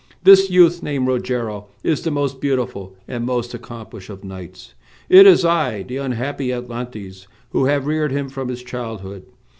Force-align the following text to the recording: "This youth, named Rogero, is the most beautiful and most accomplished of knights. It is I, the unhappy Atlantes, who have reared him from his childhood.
"This 0.23 0.49
youth, 0.49 0.81
named 0.81 1.07
Rogero, 1.07 1.67
is 1.83 2.01
the 2.01 2.09
most 2.09 2.41
beautiful 2.41 2.95
and 3.07 3.23
most 3.23 3.53
accomplished 3.53 4.09
of 4.09 4.23
knights. 4.23 4.73
It 5.09 5.27
is 5.27 5.45
I, 5.45 5.83
the 5.83 5.97
unhappy 5.97 6.49
Atlantes, 6.51 7.27
who 7.51 7.65
have 7.65 7.85
reared 7.85 8.11
him 8.11 8.27
from 8.27 8.47
his 8.49 8.63
childhood. 8.63 9.25